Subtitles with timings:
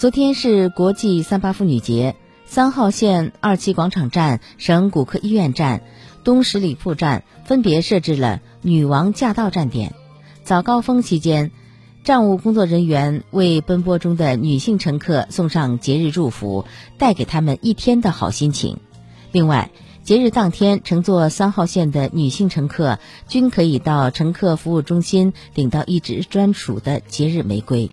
[0.00, 2.16] 昨天是国际三八妇女节，
[2.46, 5.82] 三号线二期广场站、省骨科医院站、
[6.24, 9.94] 东十里铺站分别设置了“女王驾到”站点。
[10.42, 11.50] 早高峰期间，
[12.02, 16.64] 站务工作人员为奔波中的女性乘客送上节日祝福，
[16.96, 18.78] 带给他们一天的好心情。
[19.32, 19.70] 另外，
[20.02, 22.98] 节日当天乘坐三号线的女性乘客
[23.28, 27.88] 均可以到乘客服务中心领到一支专属的节日玫瑰。